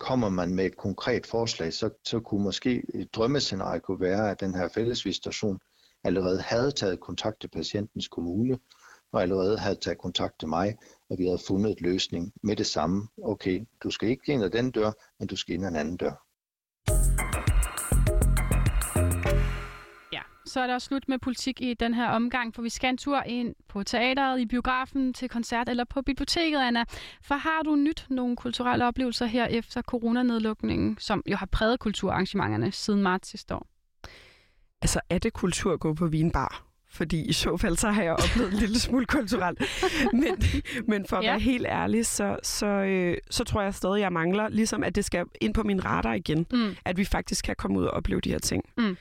kommer 0.00 0.28
man 0.28 0.54
med 0.54 0.66
et 0.66 0.76
konkret 0.76 1.26
forslag, 1.26 1.72
så, 1.72 1.90
så 2.04 2.20
kunne 2.20 2.42
måske 2.42 2.82
et 2.94 3.14
drømmescenarie 3.14 3.80
kunne 3.80 4.00
være, 4.00 4.30
at 4.30 4.40
den 4.40 4.54
her 4.54 4.68
fællesvisitation 4.68 5.58
allerede 6.04 6.40
havde 6.40 6.70
taget 6.70 7.00
kontakt 7.00 7.40
til 7.40 7.48
patientens 7.48 8.08
kommune, 8.08 8.58
og 9.12 9.22
allerede 9.22 9.58
havde 9.58 9.76
taget 9.76 9.98
kontakt 9.98 10.38
til 10.38 10.48
mig, 10.48 10.76
og 11.10 11.18
vi 11.18 11.24
havde 11.24 11.40
fundet 11.46 11.72
et 11.72 11.80
løsning 11.80 12.32
med 12.42 12.56
det 12.56 12.66
samme. 12.66 13.08
Okay, 13.22 13.66
du 13.82 13.90
skal 13.90 14.08
ikke 14.08 14.32
ind 14.32 14.44
ad 14.44 14.50
den 14.50 14.70
dør, 14.70 14.92
men 15.18 15.28
du 15.28 15.36
skal 15.36 15.54
ind 15.54 15.64
ad 15.64 15.68
en 15.68 15.76
anden 15.76 15.96
dør. 15.96 16.27
Så 20.48 20.60
er 20.60 20.66
der 20.66 20.78
slut 20.78 21.08
med 21.08 21.18
politik 21.18 21.60
i 21.60 21.74
den 21.74 21.94
her 21.94 22.08
omgang, 22.08 22.54
for 22.54 22.62
vi 22.62 22.68
skal 22.68 22.90
en 22.90 22.96
tur 22.96 23.22
ind 23.22 23.54
på 23.68 23.82
teateret, 23.82 24.40
i 24.40 24.46
biografen, 24.46 25.14
til 25.14 25.28
koncert 25.28 25.68
eller 25.68 25.84
på 25.84 26.02
biblioteket, 26.02 26.58
Anna. 26.58 26.84
For 27.22 27.34
har 27.34 27.62
du 27.64 27.76
nyt 27.76 28.06
nogle 28.10 28.36
kulturelle 28.36 28.86
oplevelser 28.86 29.26
her 29.26 29.46
efter 29.46 29.82
coronanedlukningen, 29.82 30.96
som 31.00 31.22
jo 31.26 31.36
har 31.36 31.46
præget 31.46 31.80
kulturarrangementerne 31.80 32.72
siden 32.72 33.02
marts 33.02 33.28
sidste 33.28 33.54
år? 33.54 33.66
Altså, 34.82 35.00
er 35.10 35.18
det 35.18 35.32
kultur 35.32 35.72
at 35.72 35.80
gå 35.80 35.94
på 35.94 36.06
vinbar? 36.06 36.68
fordi 36.90 37.24
i 37.24 37.32
så 37.32 37.56
fald 37.56 37.76
så 37.76 37.90
har 37.90 38.02
jeg 38.02 38.12
oplevet 38.12 38.52
en 38.52 38.58
lille 38.58 38.78
smule 38.86 39.06
kulturelt. 39.06 39.62
Men, 40.12 40.42
men 40.86 41.06
for 41.06 41.16
at 41.16 41.24
ja. 41.24 41.30
være 41.30 41.40
helt 41.40 41.66
ærlig, 41.66 42.06
så, 42.06 42.38
så, 42.42 42.66
øh, 42.66 43.16
så 43.30 43.44
tror 43.44 43.62
jeg 43.62 43.74
stadig, 43.74 44.00
jeg 44.00 44.12
mangler, 44.12 44.48
ligesom 44.48 44.84
at 44.84 44.94
det 44.94 45.04
skal 45.04 45.24
ind 45.40 45.54
på 45.54 45.62
min 45.62 45.84
radar 45.84 46.12
igen, 46.12 46.46
mm. 46.52 46.76
at 46.84 46.96
vi 46.96 47.04
faktisk 47.04 47.44
kan 47.44 47.56
komme 47.56 47.78
ud 47.78 47.84
og 47.84 47.90
opleve 47.90 48.20
de 48.20 48.30
her 48.30 48.38
ting. 48.38 48.64
Mm. 48.78 48.96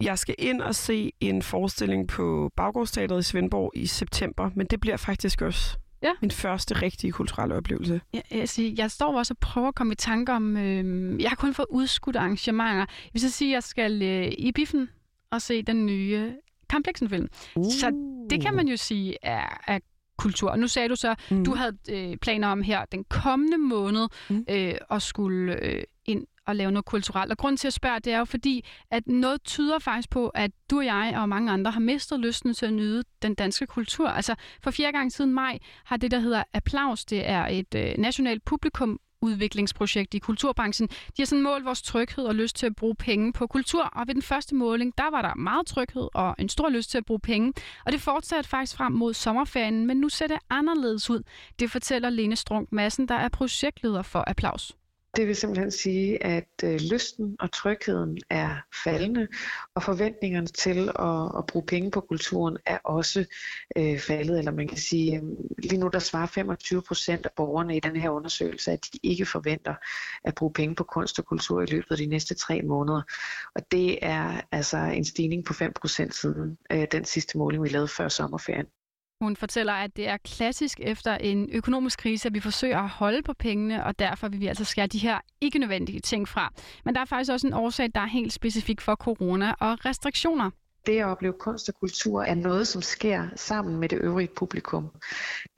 Jeg 0.00 0.18
skal 0.18 0.34
ind 0.38 0.60
og 0.60 0.74
se 0.74 1.12
en 1.20 1.42
forestilling 1.42 2.08
på 2.08 2.50
Baggårdsteateret 2.56 3.20
i 3.20 3.22
Svendborg 3.22 3.72
i 3.74 3.86
september, 3.86 4.50
men 4.54 4.66
det 4.66 4.80
bliver 4.80 4.96
faktisk 4.96 5.42
også 5.42 5.78
ja. 6.02 6.12
min 6.20 6.30
første 6.30 6.74
rigtige 6.74 7.12
kulturelle 7.12 7.54
oplevelse. 7.54 8.00
Ja, 8.14 8.20
altså, 8.30 8.72
jeg 8.76 8.90
står 8.90 9.18
også 9.18 9.34
og 9.34 9.38
prøver 9.38 9.68
at 9.68 9.74
komme 9.74 9.92
i 9.92 9.96
tanke 9.96 10.32
om, 10.32 10.56
øh, 10.56 11.22
jeg 11.22 11.30
har 11.30 11.36
kun 11.36 11.54
fået 11.54 11.66
udskudt 11.70 12.16
arrangementer. 12.16 12.78
Jeg 12.78 13.10
vil 13.12 13.20
så 13.20 13.30
sige, 13.30 13.50
at 13.50 13.54
jeg 13.54 13.62
skal 13.62 14.02
øh, 14.02 14.32
i 14.38 14.52
biffen 14.52 14.88
og 15.30 15.42
se 15.42 15.62
den 15.62 15.86
nye 15.86 16.34
Kamplexen-film. 16.68 17.28
Uh. 17.56 17.64
Så 17.64 17.92
det 18.30 18.42
kan 18.42 18.54
man 18.54 18.68
jo 18.68 18.76
sige 18.76 19.16
er, 19.22 19.60
er 19.66 19.78
kultur. 20.18 20.50
Og 20.50 20.58
nu 20.58 20.68
sagde 20.68 20.88
du 20.88 20.96
så, 20.96 21.14
mm. 21.30 21.44
du 21.44 21.54
havde 21.54 21.76
øh, 21.90 22.16
planer 22.16 22.48
om 22.48 22.62
her 22.62 22.84
den 22.84 23.04
kommende 23.04 23.58
måned 23.58 24.08
mm. 24.30 24.44
øh, 24.50 24.74
at 24.90 25.02
skulle 25.02 25.64
øh, 25.64 25.82
at 26.46 26.56
lave 26.56 26.70
noget 26.70 26.84
kulturelt. 26.84 27.30
Og 27.30 27.38
grund 27.38 27.58
til 27.58 27.66
at 27.66 27.72
spørge, 27.72 28.00
det 28.00 28.12
er 28.12 28.18
jo 28.18 28.24
fordi, 28.24 28.64
at 28.90 29.06
noget 29.06 29.42
tyder 29.42 29.78
faktisk 29.78 30.10
på, 30.10 30.28
at 30.28 30.50
du 30.70 30.78
og 30.78 30.84
jeg 30.84 31.14
og 31.16 31.28
mange 31.28 31.52
andre 31.52 31.70
har 31.70 31.80
mistet 31.80 32.20
lysten 32.20 32.54
til 32.54 32.66
at 32.66 32.72
nyde 32.72 33.04
den 33.22 33.34
danske 33.34 33.66
kultur. 33.66 34.08
Altså 34.08 34.34
for 34.62 34.70
fjerde 34.70 34.92
gang 34.92 35.12
siden 35.12 35.32
maj 35.32 35.58
har 35.84 35.96
det, 35.96 36.10
der 36.10 36.18
hedder 36.18 36.42
Applaus, 36.52 37.04
det 37.04 37.28
er 37.28 37.46
et 37.46 37.74
øh, 37.74 37.94
nationalt 37.98 38.44
publikum 38.44 39.00
udviklingsprojekt 39.22 40.14
i 40.14 40.18
kulturbranchen. 40.18 40.88
De 40.88 41.14
har 41.18 41.24
sådan 41.24 41.42
målt 41.42 41.64
vores 41.64 41.82
tryghed 41.82 42.24
og 42.24 42.34
lyst 42.34 42.56
til 42.56 42.66
at 42.66 42.76
bruge 42.76 42.94
penge 42.94 43.32
på 43.32 43.46
kultur, 43.46 43.84
og 43.84 44.06
ved 44.06 44.14
den 44.14 44.22
første 44.22 44.54
måling, 44.54 44.98
der 44.98 45.10
var 45.10 45.22
der 45.22 45.34
meget 45.34 45.66
tryghed 45.66 46.08
og 46.14 46.34
en 46.38 46.48
stor 46.48 46.68
lyst 46.68 46.90
til 46.90 46.98
at 46.98 47.04
bruge 47.04 47.20
penge. 47.20 47.52
Og 47.86 47.92
det 47.92 48.00
fortsatte 48.00 48.50
faktisk 48.50 48.76
frem 48.76 48.92
mod 48.92 49.14
sommerferien, 49.14 49.86
men 49.86 49.96
nu 49.96 50.08
ser 50.08 50.26
det 50.26 50.38
anderledes 50.50 51.10
ud. 51.10 51.22
Det 51.58 51.70
fortæller 51.70 52.10
Lene 52.10 52.36
Strunk 52.36 52.72
Madsen, 52.72 53.08
der 53.08 53.14
er 53.14 53.28
projektleder 53.28 54.02
for 54.02 54.24
Applaus. 54.26 54.72
Det 55.16 55.26
vil 55.26 55.36
simpelthen 55.36 55.70
sige, 55.70 56.24
at 56.24 56.48
øh, 56.64 56.80
lysten 56.90 57.36
og 57.40 57.52
trygheden 57.52 58.18
er 58.30 58.56
faldende, 58.84 59.28
og 59.74 59.82
forventningerne 59.82 60.46
til 60.46 60.88
at, 60.88 61.38
at 61.38 61.46
bruge 61.46 61.66
penge 61.66 61.90
på 61.90 62.00
kulturen 62.00 62.56
er 62.66 62.78
også 62.84 63.24
øh, 63.76 63.98
faldet. 63.98 64.38
Eller 64.38 64.52
man 64.52 64.68
kan 64.68 64.78
sige, 64.78 65.16
øh, 65.16 65.22
lige 65.58 65.80
nu 65.80 65.88
der 65.88 65.98
svarer 65.98 66.26
25 66.26 66.82
procent 66.82 67.26
af 67.26 67.30
borgerne 67.36 67.76
i 67.76 67.80
den 67.80 67.96
her 67.96 68.10
undersøgelse, 68.10 68.72
at 68.72 68.86
de 68.92 68.98
ikke 69.02 69.26
forventer 69.26 69.74
at 70.24 70.34
bruge 70.34 70.52
penge 70.52 70.74
på 70.74 70.84
kunst 70.84 71.18
og 71.18 71.24
kultur 71.24 71.62
i 71.62 71.66
løbet 71.66 71.90
af 71.90 71.96
de 71.96 72.06
næste 72.06 72.34
tre 72.34 72.62
måneder. 72.62 73.02
Og 73.54 73.62
det 73.70 73.98
er 74.02 74.40
altså 74.52 74.78
en 74.78 75.04
stigning 75.04 75.44
på 75.44 75.54
5 75.54 75.72
procent 75.80 76.14
siden 76.14 76.58
øh, 76.72 76.86
den 76.92 77.04
sidste 77.04 77.38
måling, 77.38 77.62
vi 77.62 77.68
lavede 77.68 77.88
før 77.88 78.08
sommerferien. 78.08 78.66
Hun 79.20 79.36
fortæller, 79.36 79.72
at 79.72 79.96
det 79.96 80.08
er 80.08 80.16
klassisk 80.16 80.80
efter 80.82 81.14
en 81.14 81.48
økonomisk 81.52 81.98
krise, 81.98 82.28
at 82.28 82.34
vi 82.34 82.40
forsøger 82.40 82.78
at 82.78 82.88
holde 82.88 83.22
på 83.22 83.32
pengene, 83.32 83.84
og 83.84 83.98
derfor 83.98 84.28
vil 84.28 84.40
vi 84.40 84.46
altså 84.46 84.64
skære 84.64 84.86
de 84.86 84.98
her 84.98 85.18
ikke 85.40 85.58
nødvendige 85.58 86.00
ting 86.00 86.28
fra. 86.28 86.52
Men 86.84 86.94
der 86.94 87.00
er 87.00 87.04
faktisk 87.04 87.32
også 87.32 87.46
en 87.46 87.52
årsag, 87.52 87.90
der 87.94 88.00
er 88.00 88.06
helt 88.06 88.32
specifik 88.32 88.80
for 88.80 88.94
corona 88.94 89.54
og 89.60 89.84
restriktioner. 89.84 90.50
Det 90.86 90.98
at 90.98 91.04
opleve 91.04 91.34
kunst 91.40 91.68
og 91.68 91.74
kultur 91.74 92.22
er 92.22 92.34
noget, 92.34 92.68
som 92.68 92.82
sker 92.82 93.28
sammen 93.36 93.80
med 93.80 93.88
det 93.88 93.98
øvrige 94.00 94.28
publikum. 94.36 94.90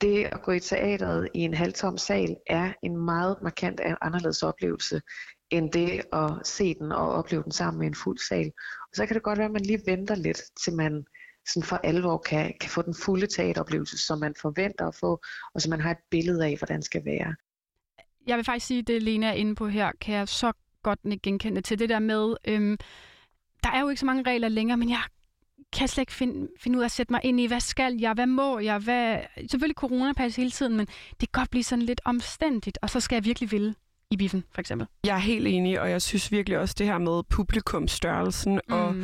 Det 0.01 0.25
at 0.25 0.41
gå 0.41 0.51
i 0.51 0.59
teateret 0.59 1.29
i 1.33 1.39
en 1.39 1.53
halvtom 1.53 1.97
sal 1.97 2.35
er 2.47 2.73
en 2.83 2.97
meget 2.97 3.37
markant 3.43 3.81
anderledes 4.01 4.43
oplevelse 4.43 5.01
end 5.51 5.71
det 5.71 6.01
at 6.13 6.47
se 6.47 6.73
den 6.73 6.91
og 6.91 7.11
opleve 7.11 7.43
den 7.43 7.51
sammen 7.51 7.79
med 7.79 7.87
en 7.87 7.95
fuld 7.95 8.17
sal. 8.17 8.51
Og 8.81 8.95
så 8.95 9.05
kan 9.05 9.13
det 9.13 9.23
godt 9.23 9.37
være, 9.37 9.45
at 9.45 9.51
man 9.51 9.61
lige 9.61 9.81
venter 9.85 10.15
lidt, 10.15 10.41
til 10.63 10.73
man 10.73 11.05
sådan 11.47 11.63
for 11.63 11.79
alvor 11.83 12.17
kan, 12.17 12.53
kan 12.61 12.69
få 12.69 12.81
den 12.81 12.95
fulde 12.95 13.27
teateroplevelse, 13.27 13.97
som 13.97 14.19
man 14.19 14.33
forventer 14.41 14.87
at 14.87 14.95
få, 14.95 15.21
og 15.53 15.61
så 15.61 15.69
man 15.69 15.81
har 15.81 15.91
et 15.91 15.97
billede 16.11 16.45
af, 16.45 16.57
hvordan 16.57 16.77
det 16.77 16.85
skal 16.85 17.05
være. 17.05 17.35
Jeg 18.27 18.37
vil 18.37 18.45
faktisk 18.45 18.67
sige, 18.67 18.79
at 18.79 18.87
det 18.87 19.03
Lena 19.03 19.27
er 19.27 19.33
inde 19.33 19.55
på 19.55 19.67
her, 19.67 19.91
kan 20.01 20.15
jeg 20.15 20.27
så 20.27 20.51
godt 20.83 20.99
genkende 21.23 21.61
til 21.61 21.79
det 21.79 21.89
der 21.89 21.99
med, 21.99 22.35
øhm, 22.45 22.77
der 23.63 23.69
er 23.69 23.81
jo 23.81 23.89
ikke 23.89 23.99
så 23.99 24.05
mange 24.05 24.23
regler 24.23 24.47
længere, 24.47 24.77
men 24.77 24.89
jeg 24.89 25.01
kan 25.73 25.87
slet 25.87 26.01
ikke 26.01 26.13
finde, 26.13 26.47
finde 26.59 26.77
ud 26.77 26.83
af 26.83 26.85
at 26.85 26.91
sætte 26.91 27.13
mig 27.13 27.21
ind 27.23 27.39
i, 27.39 27.47
hvad 27.47 27.59
skal 27.59 27.97
jeg, 27.99 28.13
hvad 28.13 28.25
må 28.25 28.59
jeg, 28.59 28.79
hvad... 28.79 29.19
Selvfølgelig 29.49 29.75
coronapas 29.75 30.35
hele 30.35 30.51
tiden, 30.51 30.77
men 30.77 30.85
det 31.19 31.19
kan 31.19 31.41
godt 31.41 31.49
blive 31.49 31.63
sådan 31.63 31.85
lidt 31.85 32.01
omstændigt, 32.05 32.79
og 32.81 32.89
så 32.89 32.99
skal 32.99 33.15
jeg 33.15 33.25
virkelig 33.25 33.51
ville 33.51 33.75
i 34.11 34.17
biffen, 34.17 34.43
for 34.51 34.59
eksempel. 34.59 34.87
Jeg 35.03 35.15
er 35.15 35.19
helt 35.19 35.47
enig, 35.47 35.81
og 35.81 35.89
jeg 35.89 36.01
synes 36.01 36.31
virkelig 36.31 36.59
også 36.59 36.75
det 36.77 36.87
her 36.87 36.97
med 36.97 37.23
publikumsstørrelsen, 37.23 38.53
mm. 38.53 38.73
og 38.73 38.95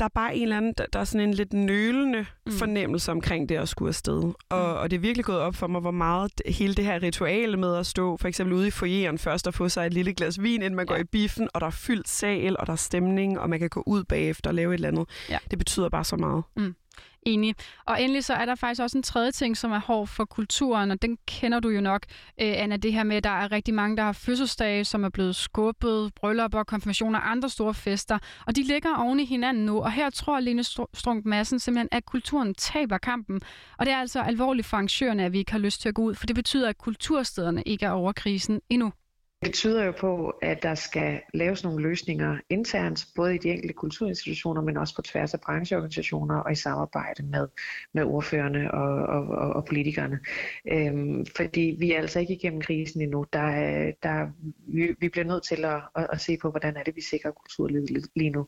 der 0.00 0.04
er 0.04 0.10
bare 0.14 0.36
en 0.36 0.42
eller 0.42 0.56
anden, 0.56 0.74
der, 0.78 0.84
der 0.92 0.98
er 0.98 1.04
sådan 1.04 1.28
en 1.28 1.34
lidt 1.34 1.52
nølende 1.52 2.26
mm. 2.46 2.52
fornemmelse 2.52 3.12
omkring 3.12 3.48
det 3.48 3.56
at 3.56 3.68
skulle 3.68 3.88
afsted. 3.88 4.22
Og, 4.22 4.34
mm. 4.50 4.80
og 4.80 4.90
det 4.90 4.96
er 4.96 5.00
virkelig 5.00 5.24
gået 5.24 5.38
op 5.38 5.54
for 5.54 5.66
mig, 5.66 5.80
hvor 5.80 5.90
meget 5.90 6.32
hele 6.46 6.74
det 6.74 6.84
her 6.84 7.02
ritual 7.02 7.58
med 7.58 7.76
at 7.76 7.86
stå 7.86 8.16
for 8.16 8.28
eksempel 8.28 8.56
ude 8.56 8.66
i 8.66 8.70
foyeren 8.70 9.18
først 9.18 9.46
og 9.46 9.54
få 9.54 9.68
sig 9.68 9.86
et 9.86 9.94
lille 9.94 10.14
glas 10.14 10.42
vin, 10.42 10.62
inden 10.62 10.74
man 10.74 10.86
ja. 10.88 10.94
går 10.94 11.00
i 11.00 11.04
biffen, 11.04 11.48
og 11.54 11.60
der 11.60 11.66
er 11.66 11.70
fyldt 11.70 12.08
sal, 12.08 12.56
og 12.58 12.66
der 12.66 12.72
er 12.72 12.76
stemning, 12.76 13.40
og 13.40 13.50
man 13.50 13.58
kan 13.58 13.68
gå 13.68 13.82
ud 13.86 14.04
bagefter 14.04 14.50
og 14.50 14.54
lave 14.54 14.70
et 14.70 14.74
eller 14.74 14.88
andet. 14.88 15.08
Ja. 15.30 15.38
Det 15.50 15.58
betyder 15.58 15.88
bare 15.88 16.04
så 16.04 16.16
meget. 16.16 16.42
Mm. 16.56 16.74
Enig. 17.26 17.54
Og 17.86 18.02
endelig 18.02 18.24
så 18.24 18.34
er 18.34 18.44
der 18.44 18.54
faktisk 18.54 18.82
også 18.82 18.98
en 18.98 19.02
tredje 19.02 19.30
ting, 19.30 19.56
som 19.56 19.72
er 19.72 19.78
hård 19.78 20.06
for 20.06 20.24
kulturen, 20.24 20.90
og 20.90 21.02
den 21.02 21.18
kender 21.26 21.60
du 21.60 21.68
jo 21.68 21.80
nok, 21.80 22.06
øh, 22.40 22.52
Anna, 22.56 22.76
det 22.76 22.92
her 22.92 23.04
med, 23.04 23.16
at 23.16 23.24
der 23.24 23.30
er 23.30 23.52
rigtig 23.52 23.74
mange, 23.74 23.96
der 23.96 24.02
har 24.02 24.12
fødselsdage, 24.12 24.84
som 24.84 25.04
er 25.04 25.08
blevet 25.08 25.36
skubbet, 25.36 26.14
bryllupper, 26.14 26.62
konfirmationer 26.62 27.18
og 27.18 27.30
andre 27.30 27.48
store 27.48 27.74
fester, 27.74 28.18
og 28.46 28.56
de 28.56 28.62
ligger 28.62 28.96
oven 28.96 29.20
i 29.20 29.24
hinanden 29.24 29.66
nu, 29.66 29.82
og 29.82 29.92
her 29.92 30.10
tror 30.10 30.40
Lene 30.40 30.64
Strunk 30.94 31.24
Madsen 31.24 31.58
simpelthen, 31.58 31.88
at 31.92 32.04
kulturen 32.04 32.54
taber 32.54 32.98
kampen, 32.98 33.40
og 33.78 33.86
det 33.86 33.92
er 33.92 33.98
altså 33.98 34.20
alvorligt 34.20 34.66
for 34.66 34.76
arrangørerne, 34.76 35.24
at 35.24 35.32
vi 35.32 35.38
ikke 35.38 35.52
har 35.52 35.58
lyst 35.58 35.80
til 35.80 35.88
at 35.88 35.94
gå 35.94 36.02
ud, 36.02 36.14
for 36.14 36.26
det 36.26 36.36
betyder, 36.36 36.68
at 36.68 36.78
kulturstederne 36.78 37.62
ikke 37.62 37.86
er 37.86 37.90
over 37.90 38.12
krisen 38.12 38.60
endnu. 38.68 38.92
Det 39.44 39.54
tyder 39.54 39.84
jo 39.84 39.92
på, 39.92 40.28
at 40.28 40.62
der 40.62 40.74
skal 40.74 41.20
laves 41.34 41.64
nogle 41.64 41.82
løsninger 41.82 42.38
internt, 42.48 43.06
både 43.16 43.34
i 43.34 43.38
de 43.38 43.48
enkelte 43.48 43.74
kulturinstitutioner, 43.74 44.62
men 44.62 44.76
også 44.76 44.96
på 44.96 45.02
tværs 45.02 45.34
af 45.34 45.40
brancheorganisationer 45.40 46.36
og 46.36 46.52
i 46.52 46.54
samarbejde 46.54 47.22
med, 47.22 47.48
med 47.94 48.04
ordførende 48.04 48.70
og, 48.70 49.06
og, 49.06 49.26
og, 49.26 49.52
og 49.52 49.64
politikerne. 49.64 50.20
Øhm, 50.72 51.26
fordi 51.36 51.76
vi 51.78 51.92
er 51.92 51.98
altså 51.98 52.20
ikke 52.20 52.34
igennem 52.34 52.60
krisen 52.60 53.02
endnu. 53.02 53.26
Der, 53.32 53.46
der, 54.02 54.28
vi, 54.74 54.94
vi 55.00 55.08
bliver 55.08 55.24
nødt 55.24 55.42
til 55.42 55.64
at, 55.64 55.82
at, 55.96 56.06
at 56.12 56.20
se 56.20 56.36
på, 56.42 56.50
hvordan 56.50 56.76
er 56.76 56.82
det, 56.82 56.96
vi 56.96 57.02
sikrer 57.02 57.30
kulturlivet 57.30 58.08
lige 58.16 58.30
nu. 58.30 58.46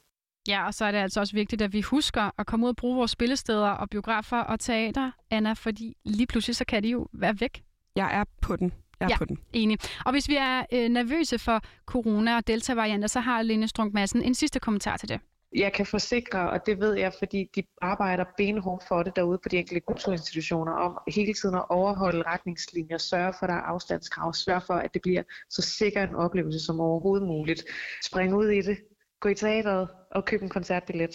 Ja, 0.48 0.66
og 0.66 0.74
så 0.74 0.84
er 0.84 0.90
det 0.90 0.98
altså 0.98 1.20
også 1.20 1.34
vigtigt, 1.34 1.62
at 1.62 1.72
vi 1.72 1.80
husker 1.80 2.30
at 2.40 2.46
komme 2.46 2.66
ud 2.66 2.70
og 2.70 2.76
bruge 2.76 2.96
vores 2.96 3.10
spillesteder 3.10 3.70
og 3.70 3.90
biografer 3.90 4.38
og 4.38 4.60
teater, 4.60 5.10
Anna, 5.30 5.52
fordi 5.52 5.96
lige 6.04 6.26
pludselig 6.26 6.56
så 6.56 6.64
kan 6.64 6.82
de 6.82 6.88
jo 6.88 7.06
være 7.12 7.40
væk. 7.40 7.62
Jeg 7.96 8.14
er 8.20 8.24
på 8.42 8.56
den. 8.56 8.72
Jeg 9.02 9.10
er 9.10 9.14
ja, 9.14 9.18
på 9.18 9.24
den. 9.24 9.38
enig. 9.52 9.78
Og 10.04 10.12
hvis 10.12 10.28
vi 10.28 10.36
er 10.36 10.62
øh, 10.72 10.88
nervøse 10.88 11.38
for 11.38 11.60
corona 11.86 12.36
og 12.36 12.46
delta-varianter, 12.46 13.08
så 13.08 13.20
har 13.20 13.42
Lene 13.42 13.68
Strunk 13.68 13.94
Madsen 13.94 14.22
en 14.22 14.34
sidste 14.34 14.60
kommentar 14.60 14.96
til 14.96 15.08
det. 15.08 15.20
Jeg 15.54 15.72
kan 15.72 15.86
forsikre, 15.86 16.50
og 16.50 16.66
det 16.66 16.80
ved 16.80 16.94
jeg, 16.94 17.12
fordi 17.18 17.50
de 17.56 17.62
arbejder 17.82 18.24
benhårdt 18.36 18.84
for 18.88 19.02
det 19.02 19.16
derude 19.16 19.38
på 19.42 19.48
de 19.48 19.56
enkelte 19.56 19.80
kulturinstitutioner, 19.80 20.72
om 20.72 20.98
hele 21.14 21.34
tiden 21.34 21.54
at 21.54 21.64
overholde 21.68 22.22
retningslinjer, 22.22 22.98
sørge 22.98 23.32
for, 23.38 23.42
at 23.46 23.48
der 23.48 23.54
er 23.54 23.60
afstandskrav, 23.60 24.34
sørge 24.34 24.60
for, 24.66 24.74
at 24.74 24.94
det 24.94 25.02
bliver 25.02 25.22
så 25.50 25.62
sikker 25.62 26.02
en 26.02 26.14
oplevelse 26.14 26.60
som 26.60 26.80
overhovedet 26.80 27.28
muligt. 27.28 27.64
Spring 28.04 28.34
ud 28.34 28.48
i 28.48 28.60
det, 28.60 28.78
gå 29.20 29.28
i 29.28 29.34
teateret 29.34 29.88
og 30.10 30.24
køb 30.24 30.42
en 30.42 30.48
koncertbillet. 30.48 31.10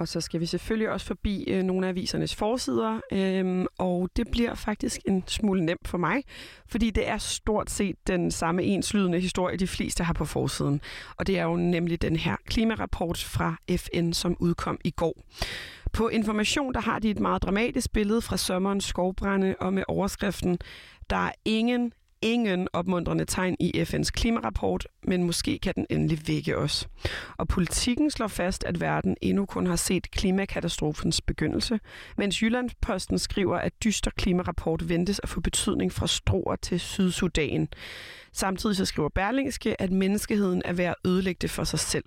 Og 0.00 0.08
så 0.08 0.20
skal 0.20 0.40
vi 0.40 0.46
selvfølgelig 0.46 0.90
også 0.90 1.06
forbi 1.06 1.44
øh, 1.44 1.62
nogle 1.62 1.86
af 1.86 1.90
avisernes 1.90 2.34
forsider, 2.34 3.00
øh, 3.12 3.66
og 3.78 4.10
det 4.16 4.28
bliver 4.30 4.54
faktisk 4.54 5.00
en 5.08 5.24
smule 5.26 5.64
nemt 5.64 5.88
for 5.88 5.98
mig, 5.98 6.22
fordi 6.66 6.90
det 6.90 7.08
er 7.08 7.18
stort 7.18 7.70
set 7.70 7.96
den 8.06 8.30
samme 8.30 8.62
enslydende 8.62 9.20
historie, 9.20 9.56
de 9.56 9.66
fleste 9.66 10.04
har 10.04 10.12
på 10.12 10.24
forsiden. 10.24 10.80
Og 11.16 11.26
det 11.26 11.38
er 11.38 11.44
jo 11.44 11.56
nemlig 11.56 12.02
den 12.02 12.16
her 12.16 12.36
klimarapport 12.46 13.18
fra 13.18 13.56
FN, 13.76 14.12
som 14.12 14.36
udkom 14.40 14.78
i 14.84 14.90
går. 14.90 15.22
På 15.92 16.08
Information 16.08 16.74
der 16.74 16.80
har 16.80 16.98
de 16.98 17.10
et 17.10 17.20
meget 17.20 17.42
dramatisk 17.42 17.92
billede 17.92 18.22
fra 18.22 18.36
sommerens 18.36 18.84
skovbrænde, 18.84 19.54
og 19.60 19.72
med 19.72 19.82
overskriften, 19.88 20.58
der 21.10 21.16
er 21.16 21.32
ingen 21.44 21.92
ingen 22.22 22.68
opmuntrende 22.72 23.24
tegn 23.24 23.56
i 23.60 23.82
FN's 23.82 24.10
klimarapport, 24.10 24.86
men 25.02 25.24
måske 25.24 25.58
kan 25.58 25.74
den 25.76 25.86
endelig 25.90 26.18
vække 26.28 26.58
os. 26.58 26.88
Og 27.36 27.48
politikken 27.48 28.10
slår 28.10 28.28
fast, 28.28 28.64
at 28.64 28.80
verden 28.80 29.16
endnu 29.22 29.46
kun 29.46 29.66
har 29.66 29.76
set 29.76 30.10
klimakatastrofens 30.10 31.20
begyndelse, 31.20 31.80
mens 32.16 32.42
Jyllandsposten 32.42 33.18
skriver, 33.18 33.56
at 33.56 33.84
dyster 33.84 34.10
klimarapport 34.10 34.88
ventes 34.88 35.20
at 35.22 35.28
få 35.28 35.40
betydning 35.40 35.92
fra 35.92 36.06
Struer 36.06 36.56
til 36.56 36.80
Sydsudan. 36.80 37.68
Samtidig 38.32 38.76
så 38.76 38.84
skriver 38.84 39.08
Berlingske, 39.08 39.82
at 39.82 39.92
menneskeheden 39.92 40.62
er 40.64 40.72
ved 40.72 40.84
at 40.84 40.94
ødelægge 41.06 41.38
det 41.42 41.50
for 41.50 41.64
sig 41.64 41.78
selv. 41.78 42.04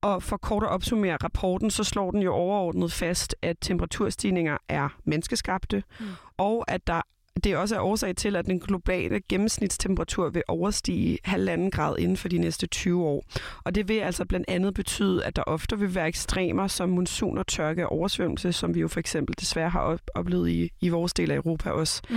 Og 0.00 0.22
for 0.22 0.36
kort 0.36 0.62
at 0.62 0.68
opsummere 0.68 1.16
rapporten, 1.16 1.70
så 1.70 1.84
slår 1.84 2.10
den 2.10 2.22
jo 2.22 2.32
overordnet 2.32 2.92
fast, 2.92 3.36
at 3.42 3.56
temperaturstigninger 3.60 4.56
er 4.68 4.88
menneskeskabte, 5.04 5.82
mm. 6.00 6.06
og 6.36 6.64
at 6.68 6.86
der 6.86 7.02
det 7.44 7.56
også 7.56 7.76
er 7.76 7.80
årsag 7.80 8.16
til, 8.16 8.36
at 8.36 8.46
den 8.46 8.60
globale 8.60 9.20
gennemsnitstemperatur 9.28 10.30
vil 10.30 10.42
overstige 10.48 11.18
halvanden 11.24 11.70
grad 11.70 11.98
inden 11.98 12.16
for 12.16 12.28
de 12.28 12.38
næste 12.38 12.66
20 12.66 13.04
år. 13.04 13.24
Og 13.64 13.74
det 13.74 13.88
vil 13.88 13.98
altså 13.98 14.24
blandt 14.24 14.48
andet 14.48 14.74
betyde, 14.74 15.24
at 15.24 15.36
der 15.36 15.42
ofte 15.42 15.78
vil 15.78 15.94
være 15.94 16.08
ekstremer 16.08 16.66
som 16.66 16.88
monsun 16.88 17.38
og 17.38 17.46
tørke 17.46 17.86
og 17.86 17.92
oversvømmelse, 17.92 18.52
som 18.52 18.74
vi 18.74 18.80
jo 18.80 18.88
for 18.88 19.00
eksempel 19.00 19.34
desværre 19.40 19.70
har 19.70 19.98
oplevet 20.14 20.50
i, 20.50 20.70
i 20.80 20.88
vores 20.88 21.12
del 21.12 21.30
af 21.30 21.36
Europa 21.36 21.70
også. 21.70 22.02
Mm. 22.10 22.16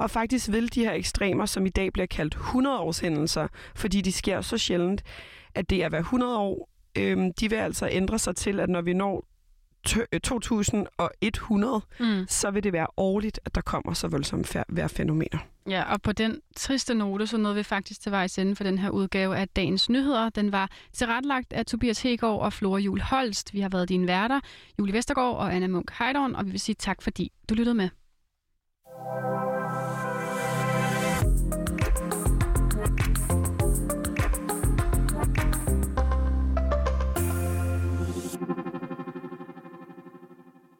Og 0.00 0.10
faktisk 0.10 0.52
vil 0.52 0.74
de 0.74 0.84
her 0.84 0.92
ekstremer, 0.92 1.46
som 1.46 1.66
i 1.66 1.70
dag 1.70 1.92
bliver 1.92 2.06
kaldt 2.06 2.34
100-årshændelser, 2.34 3.48
fordi 3.74 4.00
de 4.00 4.12
sker 4.12 4.40
så 4.40 4.58
sjældent, 4.58 5.02
at 5.54 5.70
det 5.70 5.84
er 5.84 5.88
hver 5.88 5.98
100 5.98 6.38
år, 6.38 6.68
øhm, 6.98 7.32
de 7.32 7.50
vil 7.50 7.56
altså 7.56 7.88
ændre 7.92 8.18
sig 8.18 8.36
til, 8.36 8.60
at 8.60 8.68
når 8.68 8.82
vi 8.82 8.92
når 8.92 9.24
2100, 9.84 11.80
mm. 12.00 12.24
så 12.28 12.50
vil 12.50 12.64
det 12.64 12.72
være 12.72 12.86
årligt, 12.96 13.40
at 13.44 13.54
der 13.54 13.60
kommer 13.60 13.92
så 13.92 14.08
voldsomme 14.08 14.44
vejrfænomener. 14.68 15.38
Ja, 15.68 15.92
og 15.92 16.02
på 16.02 16.12
den 16.12 16.40
triste 16.56 16.94
note, 16.94 17.26
så 17.26 17.36
nåede 17.36 17.56
vi 17.56 17.62
faktisk 17.62 18.00
til 18.00 18.12
vejs 18.12 18.38
ende 18.38 18.56
for 18.56 18.64
den 18.64 18.78
her 18.78 18.90
udgave 18.90 19.36
af 19.36 19.48
Dagens 19.48 19.88
Nyheder. 19.88 20.28
Den 20.28 20.52
var 20.52 20.70
tilrettelagt 20.92 21.52
af 21.52 21.66
Tobias 21.66 22.02
Hegård 22.02 22.40
og 22.40 22.52
Flora 22.52 22.78
Jul 22.78 23.00
Holst. 23.00 23.54
Vi 23.54 23.60
har 23.60 23.68
været 23.68 23.88
dine 23.88 24.06
værter, 24.06 24.40
Julie 24.78 24.94
Vestergaard 24.94 25.36
og 25.36 25.54
Anna 25.54 25.66
Munk 25.66 25.90
Heidorn, 25.98 26.34
og 26.34 26.46
vi 26.46 26.50
vil 26.50 26.60
sige 26.60 26.76
tak, 26.78 27.02
fordi 27.02 27.32
du 27.48 27.54
lyttede 27.54 27.74
med. 27.74 27.88